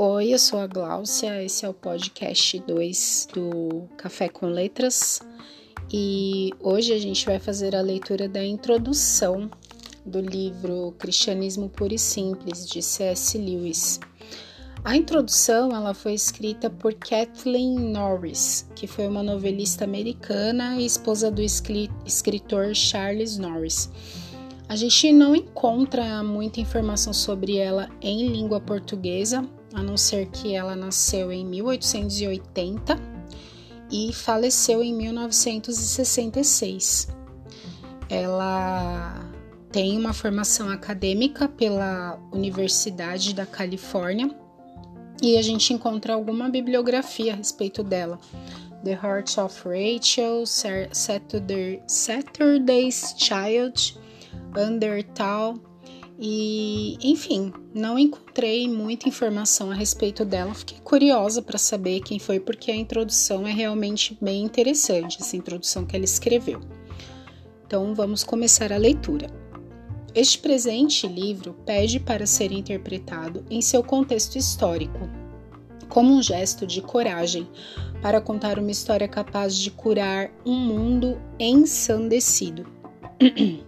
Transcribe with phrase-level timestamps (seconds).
[0.00, 5.20] Oi, eu sou a Gláucia, esse é o podcast 2 do Café com Letras
[5.92, 9.50] e hoje a gente vai fazer a leitura da introdução
[10.06, 13.36] do livro Cristianismo Puro e Simples de C.S.
[13.36, 13.98] Lewis.
[14.84, 21.28] A introdução ela foi escrita por Kathleen Norris, que foi uma novelista americana e esposa
[21.28, 23.90] do escritor Charles Norris.
[24.68, 30.54] A gente não encontra muita informação sobre ela em língua portuguesa, a não ser que
[30.54, 32.96] ela nasceu em 1880
[33.90, 37.08] e faleceu em 1966.
[38.08, 39.28] Ela
[39.70, 44.30] tem uma formação acadêmica pela Universidade da Califórnia
[45.20, 48.20] e a gente encontra alguma bibliografia a respeito dela.
[48.84, 51.82] The Heart of Rachel, Saturday's
[53.18, 53.98] Child,
[54.56, 55.60] Undertale
[56.20, 60.52] e, enfim, não encontrei muita informação a respeito dela.
[60.52, 65.86] Fiquei curiosa para saber quem foi, porque a introdução é realmente bem interessante, essa introdução
[65.86, 66.60] que ela escreveu.
[67.64, 69.30] Então, vamos começar a leitura.
[70.12, 75.08] Este presente livro pede para ser interpretado em seu contexto histórico,
[75.88, 77.48] como um gesto de coragem
[78.02, 82.66] para contar uma história capaz de curar um mundo ensandecido.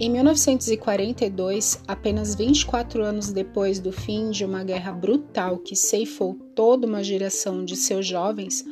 [0.00, 6.86] Em 1942, apenas 24 anos depois do fim de uma guerra brutal que ceifou toda
[6.86, 8.64] uma geração de seus jovens,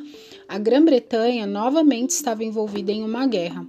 [0.47, 3.67] a Grã-Bretanha novamente estava envolvida em uma guerra.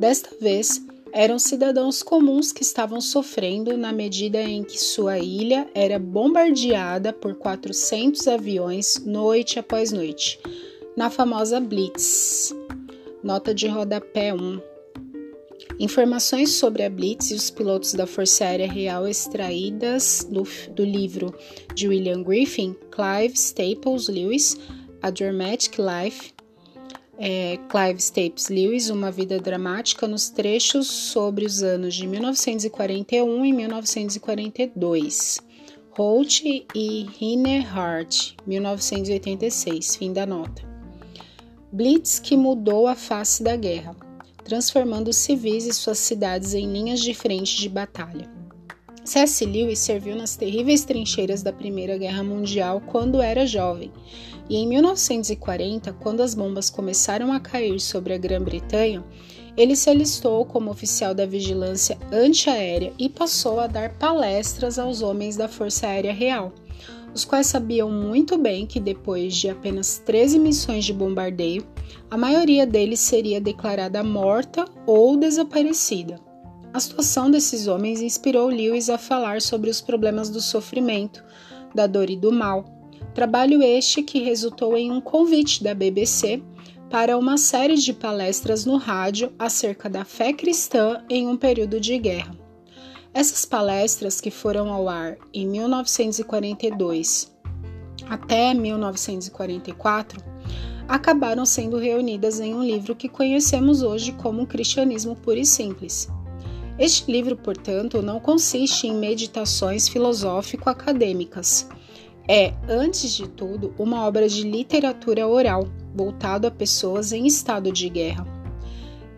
[0.00, 5.98] Desta vez, eram cidadãos comuns que estavam sofrendo na medida em que sua ilha era
[5.98, 10.40] bombardeada por 400 aviões noite após noite,
[10.96, 12.54] na famosa Blitz.
[13.22, 14.75] Nota de rodapé 1.
[15.78, 21.34] Informações sobre a Blitz e os pilotos da Força Aérea Real extraídas do, do livro
[21.74, 24.56] de William Griffin, Clive Staples Lewis,
[25.02, 26.32] A Dramatic Life,
[27.18, 33.52] é, Clive Staples Lewis, Uma Vida Dramática, nos trechos sobre os anos de 1941 e
[33.52, 35.40] 1942.
[35.90, 37.06] Holt e
[37.70, 40.62] Hart, 1986, fim da nota.
[41.70, 44.05] Blitz que mudou a face da guerra
[44.46, 48.30] transformando os civis e suas cidades em linhas de frente de batalha.
[49.04, 49.44] C.S.
[49.44, 53.92] Lewis serviu nas terríveis trincheiras da Primeira Guerra Mundial quando era jovem,
[54.48, 59.04] e em 1940, quando as bombas começaram a cair sobre a Grã-Bretanha,
[59.56, 65.36] ele se alistou como oficial da vigilância antiaérea e passou a dar palestras aos homens
[65.36, 66.52] da Força Aérea Real
[67.16, 71.66] os quais sabiam muito bem que depois de apenas 13 missões de bombardeio,
[72.10, 76.20] a maioria deles seria declarada morta ou desaparecida.
[76.72, 81.24] A situação desses homens inspirou Lewis a falar sobre os problemas do sofrimento,
[81.74, 82.64] da dor e do mal.
[83.14, 86.42] Trabalho este que resultou em um convite da BBC
[86.90, 91.98] para uma série de palestras no rádio acerca da fé cristã em um período de
[91.98, 92.36] guerra.
[93.12, 97.34] Essas palestras, que foram ao ar em 1942
[98.08, 100.22] até 1944,
[100.88, 106.08] acabaram sendo reunidas em um livro que conhecemos hoje como Cristianismo Puro e Simples.
[106.78, 111.68] Este livro, portanto, não consiste em meditações filosófico-acadêmicas.
[112.28, 117.88] É, antes de tudo, uma obra de literatura oral, voltado a pessoas em estado de
[117.88, 118.26] guerra.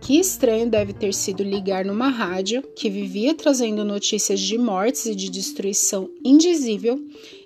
[0.01, 5.15] Que estranho deve ter sido ligar numa rádio que vivia trazendo notícias de mortes e
[5.15, 7.01] de destruição indizível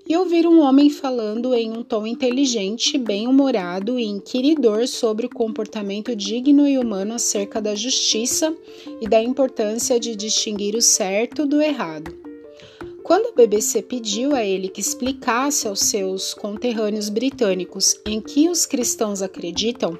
[0.08, 6.14] e ouvir um homem falando em um tom inteligente, bem-humorado e inquiridor sobre o comportamento
[6.14, 8.54] digno e humano acerca da justiça
[9.00, 12.14] e da importância de distinguir o certo do errado.
[13.02, 18.64] Quando a BBC pediu a ele que explicasse aos seus conterrâneos britânicos em que os
[18.64, 19.98] cristãos acreditam,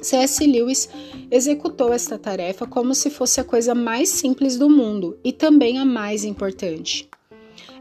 [0.00, 0.44] C.S.
[0.44, 0.88] Lewis
[1.30, 5.84] executou esta tarefa como se fosse a coisa mais simples do mundo e também a
[5.84, 7.08] mais importante.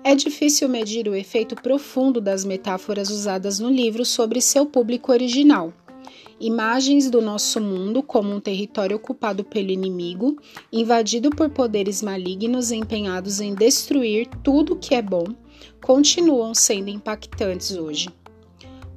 [0.05, 5.71] É difícil medir o efeito profundo das metáforas usadas no livro sobre seu público original.
[6.37, 10.35] Imagens do nosso mundo como um território ocupado pelo inimigo,
[10.73, 15.23] invadido por poderes malignos empenhados em destruir tudo o que é bom,
[15.81, 18.09] continuam sendo impactantes hoje.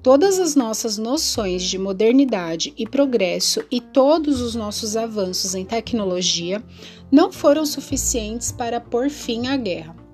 [0.02, 6.60] Todas as nossas noções de modernidade e progresso e todos os nossos avanços em tecnologia
[7.12, 10.05] não foram suficientes para pôr fim à guerra.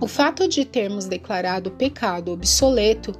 [0.00, 3.14] O fato de termos declarado o pecado obsoleto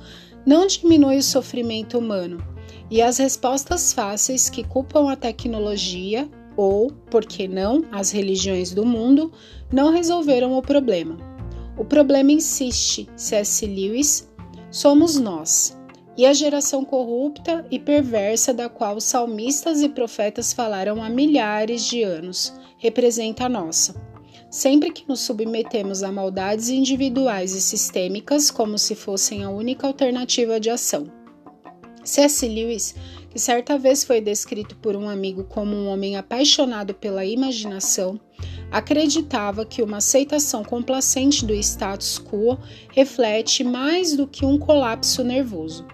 [0.46, 2.42] não diminui o sofrimento humano,
[2.90, 8.84] e as respostas fáceis que culpam a tecnologia ou, por que não, as religiões do
[8.84, 9.30] mundo
[9.70, 11.16] não resolveram o problema.
[11.76, 13.66] O problema insiste, C.S.
[13.66, 14.28] Lewis
[14.70, 15.78] somos nós,
[16.16, 22.02] e a geração corrupta e perversa da qual salmistas e profetas falaram há milhares de
[22.02, 24.09] anos, representa a nossa.
[24.50, 30.58] Sempre que nos submetemos a maldades individuais e sistêmicas como se fossem a única alternativa
[30.58, 31.06] de ação.
[32.02, 32.48] C.S.
[32.48, 32.96] Lewis,
[33.30, 38.18] que certa vez foi descrito por um amigo como um homem apaixonado pela imaginação,
[38.72, 42.58] acreditava que uma aceitação complacente do status quo
[42.90, 45.86] reflete mais do que um colapso nervoso.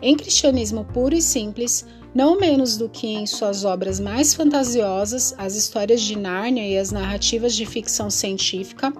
[0.00, 5.54] Em cristianismo puro e simples, não menos do que em suas obras mais fantasiosas, as
[5.54, 8.92] histórias de Nárnia e as narrativas de ficção científica,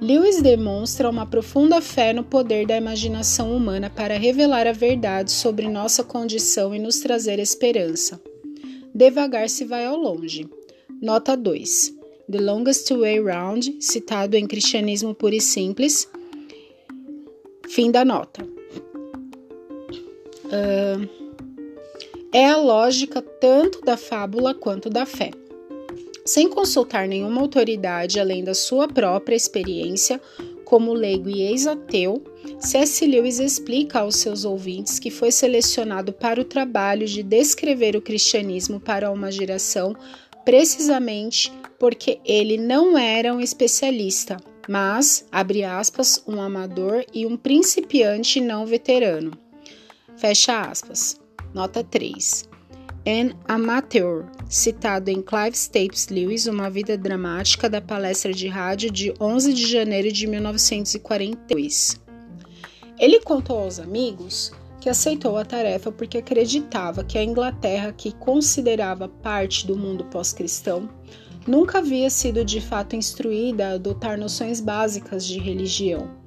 [0.00, 5.68] Lewis demonstra uma profunda fé no poder da imaginação humana para revelar a verdade sobre
[5.68, 8.20] nossa condição e nos trazer esperança.
[8.94, 10.48] Devagar se vai ao longe.
[11.02, 11.94] Nota 2.
[12.30, 16.08] The Longest Way Round, citado em Cristianismo Puro e Simples.
[17.68, 18.42] Fim da nota.
[20.46, 21.19] Uh,
[22.32, 25.30] é a lógica tanto da fábula quanto da fé.
[26.24, 30.20] Sem consultar nenhuma autoridade além da sua própria experiência,
[30.64, 32.22] como leigo e ex-ateu,
[32.60, 33.04] C.S.
[33.04, 38.78] Lewis explica aos seus ouvintes que foi selecionado para o trabalho de descrever o cristianismo
[38.78, 39.96] para uma geração
[40.44, 44.36] precisamente porque ele não era um especialista,
[44.68, 49.32] mas, abre aspas, um amador e um principiante não veterano.
[50.16, 51.19] Fecha aspas.
[51.52, 52.48] Nota 3.
[53.06, 59.12] An Amateur, citado em Clive Staples Lewis, Uma Vida Dramática, da palestra de rádio de
[59.18, 62.00] 11 de janeiro de 1942.
[62.98, 69.08] Ele contou aos amigos que aceitou a tarefa porque acreditava que a Inglaterra, que considerava
[69.08, 70.88] parte do mundo pós-cristão,
[71.48, 76.19] nunca havia sido de fato instruída a adotar noções básicas de religião.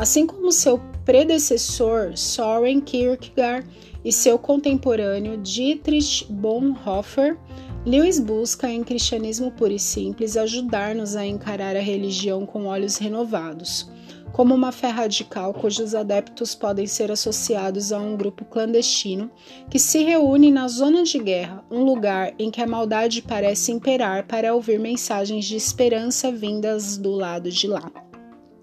[0.00, 3.68] Assim como seu predecessor Soren Kierkegaard
[4.02, 7.36] e seu contemporâneo Dietrich Bonhoeffer,
[7.84, 13.90] Lewis busca em Cristianismo Puro e Simples ajudar-nos a encarar a religião com olhos renovados,
[14.32, 19.30] como uma fé radical cujos adeptos podem ser associados a um grupo clandestino
[19.68, 24.26] que se reúne na zona de guerra, um lugar em que a maldade parece imperar
[24.26, 28.09] para ouvir mensagens de esperança vindas do lado de lá.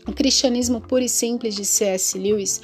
[0.08, 2.18] O cristianismo puro e simples de C.S.
[2.18, 2.62] Lewis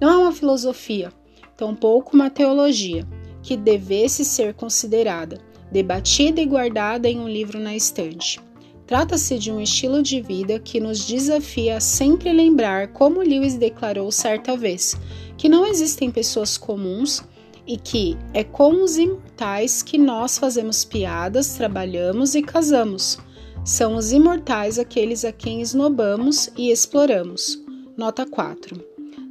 [0.00, 1.12] não é uma filosofia,
[1.56, 3.04] tampouco uma teologia,
[3.42, 5.40] que devesse ser considerada,
[5.72, 8.40] debatida e guardada em um livro na estante.
[8.86, 14.12] Trata-se de um estilo de vida que nos desafia a sempre lembrar, como Lewis declarou
[14.12, 14.94] certa vez,
[15.36, 17.24] que não existem pessoas comuns
[17.66, 23.18] e que é com os imortais que nós fazemos piadas, trabalhamos e casamos.
[23.64, 27.58] São os imortais aqueles a quem esnobamos e exploramos.
[27.96, 28.78] Nota 4.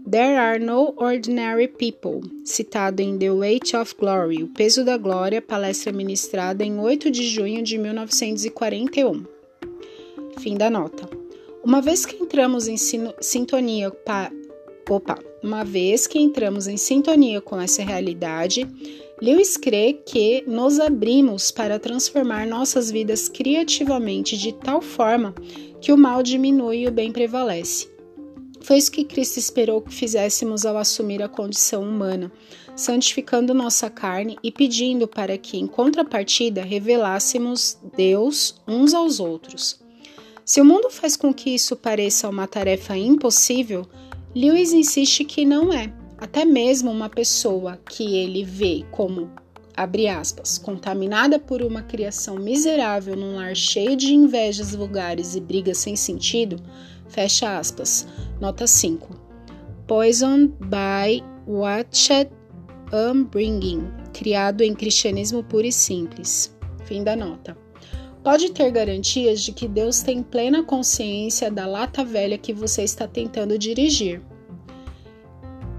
[0.10, 5.40] There are no ordinary people, citado em The Weight of Glory, O Peso da Glória,
[5.40, 9.24] palestra ministrada em 8 de junho de 1941.
[10.40, 11.08] Fim da nota.
[11.64, 12.76] Uma vez que entramos em
[13.22, 14.32] sintonia pa...
[14.90, 18.68] Opa, uma vez que entramos em sintonia com essa realidade,
[19.22, 25.34] Lewis crê que nos abrimos para transformar nossas vidas criativamente de tal forma
[25.80, 27.92] que o mal diminui e o bem prevalece.
[28.62, 32.32] Foi isso que Cristo esperou que fizéssemos ao assumir a condição humana,
[32.76, 39.82] santificando nossa carne e pedindo para que, em contrapartida, revelássemos Deus uns aos outros.
[40.46, 43.86] Se o mundo faz com que isso pareça uma tarefa impossível,
[44.36, 45.94] Lewis insiste que não é.
[46.24, 49.30] Até mesmo uma pessoa que ele vê como,
[49.76, 55.80] abre aspas, contaminada por uma criação miserável num lar cheio de invejas vulgares e brigas
[55.80, 56.64] sem sentido,
[57.10, 58.08] Fecha aspas.
[58.40, 59.20] Nota 5.
[59.86, 62.32] Poisoned by Watched
[63.30, 66.56] Bringing, criado em cristianismo puro e simples.
[66.86, 67.58] Fim da nota.
[68.24, 73.10] Pode ter garantias de que Deus tem plena consciência da lata velha que você está
[73.10, 74.22] tentando dirigir.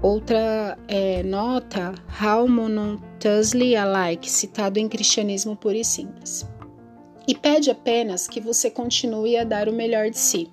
[0.05, 6.47] Outra é, nota, How Monotously Alike, citado em Cristianismo Puro e Simples.
[7.27, 10.47] E pede apenas que você continue a dar o melhor de si.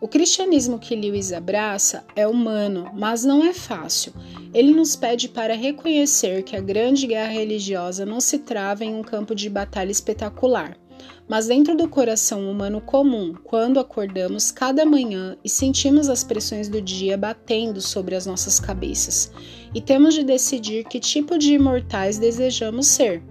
[0.00, 4.14] O cristianismo que Lewis abraça é humano, mas não é fácil.
[4.54, 9.02] Ele nos pede para reconhecer que a grande guerra religiosa não se trava em um
[9.02, 10.74] campo de batalha espetacular,
[11.28, 16.82] mas dentro do coração humano comum, quando acordamos cada manhã e sentimos as pressões do
[16.82, 19.30] dia batendo sobre as nossas cabeças,
[19.74, 23.22] e temos de decidir que tipo de imortais desejamos ser.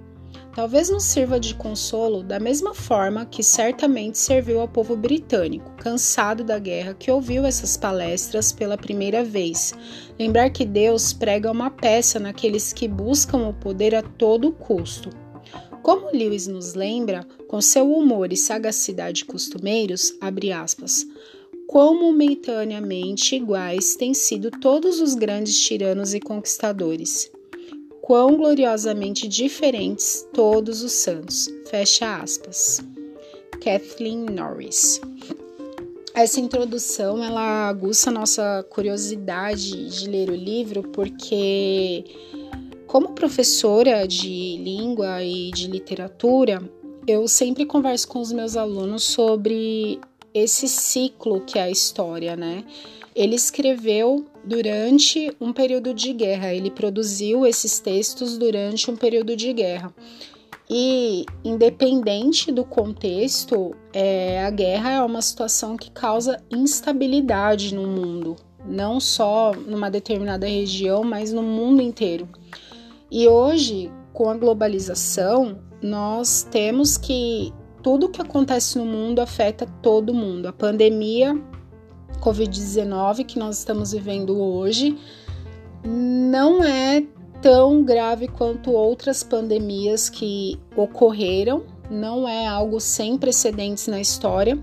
[0.56, 6.44] talvez nos sirva de consolo da mesma forma que certamente serviu ao povo britânico, cansado
[6.44, 9.74] da guerra, que ouviu essas palestras pela primeira vez.
[10.20, 15.10] Lembrar que Deus prega uma peça naqueles que buscam o poder a todo custo.
[15.82, 21.06] Como Lewis nos lembra, com seu humor e sagacidade costumeiros, abre aspas,
[21.68, 27.32] quão momentaneamente iguais têm sido todos os grandes tiranos e conquistadores
[28.10, 31.48] quão gloriosamente diferentes todos os santos.
[31.70, 32.80] Fecha aspas.
[33.64, 35.00] Kathleen Norris.
[36.16, 42.04] Essa introdução ela aguça nossa curiosidade de ler o livro porque
[42.90, 46.60] como professora de língua e de literatura,
[47.06, 50.00] eu sempre converso com os meus alunos sobre
[50.34, 52.64] esse ciclo que é a história, né?
[53.16, 59.54] Ele escreveu durante um período de guerra, ele produziu esses textos durante um período de
[59.54, 59.94] guerra.
[60.68, 68.36] E, independente do contexto, é, a guerra é uma situação que causa instabilidade no mundo,
[68.66, 72.28] não só numa determinada região, mas no mundo inteiro.
[73.12, 80.14] E hoje, com a globalização, nós temos que tudo que acontece no mundo afeta todo
[80.14, 80.48] mundo.
[80.48, 81.34] A pandemia
[82.22, 84.98] Covid-19 que nós estamos vivendo hoje
[85.84, 87.06] não é
[87.42, 94.62] tão grave quanto outras pandemias que ocorreram, não é algo sem precedentes na história,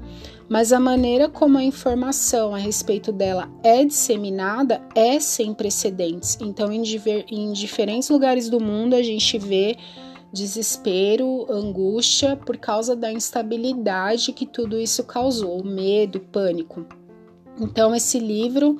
[0.48, 6.38] mas a maneira como a informação a respeito dela é disseminada é sem precedentes.
[6.40, 6.82] Então, em,
[7.30, 9.76] em diferentes lugares do mundo, a gente vê
[10.32, 16.86] desespero, angústia por causa da instabilidade que tudo isso causou, medo, pânico.
[17.58, 18.78] Então, esse livro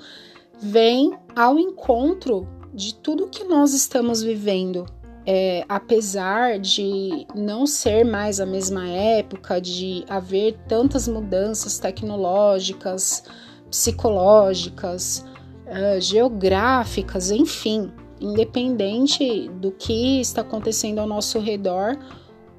[0.61, 4.87] vem ao encontro de tudo que nós estamos vivendo.
[5.29, 13.25] É, apesar de não ser mais a mesma época, de haver tantas mudanças tecnológicas,
[13.69, 15.25] psicológicas,
[15.67, 21.99] uh, geográficas, enfim, independente do que está acontecendo ao nosso redor,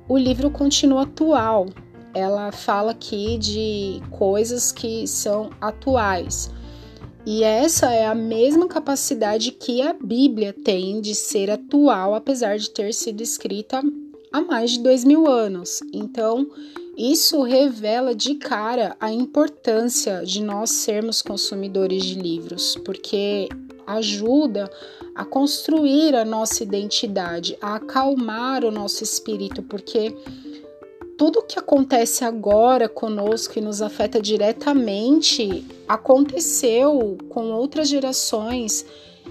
[0.08, 1.68] o livro continua atual,
[2.14, 6.52] ela fala aqui de coisas que são atuais.
[7.30, 12.70] E essa é a mesma capacidade que a Bíblia tem de ser atual, apesar de
[12.70, 13.84] ter sido escrita
[14.32, 15.82] há mais de dois mil anos.
[15.92, 16.50] Então,
[16.98, 23.50] isso revela de cara a importância de nós sermos consumidores de livros, porque
[23.86, 24.72] ajuda
[25.14, 30.16] a construir a nossa identidade, a acalmar o nosso espírito, porque
[31.18, 38.86] tudo que acontece agora conosco e nos afeta diretamente aconteceu com outras gerações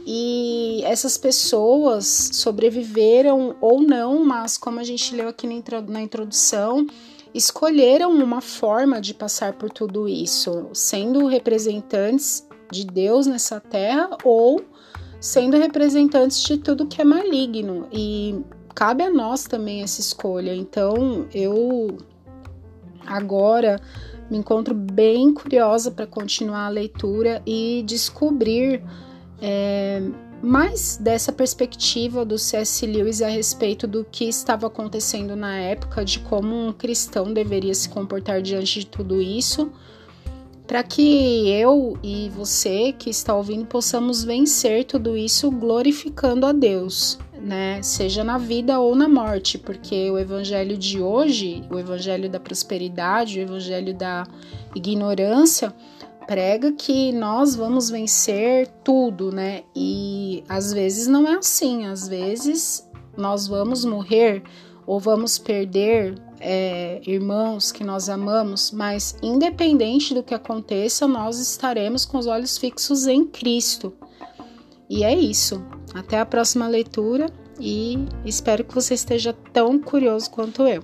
[0.04, 6.86] e essas pessoas sobreviveram ou não, mas como a gente leu aqui na introdução,
[7.32, 14.64] escolheram uma forma de passar por tudo isso, sendo representantes de Deus nessa terra ou
[15.20, 17.88] sendo representantes de tudo que é maligno.
[17.92, 18.40] E
[18.76, 20.54] cabe a nós também essa escolha.
[20.54, 21.96] Então, eu
[23.06, 23.80] agora
[24.30, 28.82] me encontro bem curiosa para continuar a leitura e descobrir
[29.40, 30.02] é,
[30.42, 32.84] mais dessa perspectiva do C.S.
[32.86, 37.88] Lewis a respeito do que estava acontecendo na época, de como um cristão deveria se
[37.88, 39.72] comportar diante de tudo isso,
[40.66, 47.18] para que eu e você que está ouvindo possamos vencer tudo isso glorificando a Deus
[47.40, 47.82] né?
[47.82, 53.38] Seja na vida ou na morte, porque o evangelho de hoje, o evangelho da prosperidade,
[53.38, 54.26] o evangelho da
[54.74, 55.74] ignorância,
[56.26, 59.62] prega que nós vamos vencer tudo, né?
[59.74, 64.42] E às vezes não é assim, às vezes nós vamos morrer
[64.86, 72.04] ou vamos perder é, irmãos que nós amamos, mas independente do que aconteça, nós estaremos
[72.04, 73.92] com os olhos fixos em Cristo.
[74.88, 75.64] E é isso.
[75.94, 77.26] Até a próxima leitura
[77.60, 80.82] e espero que você esteja tão curioso quanto eu.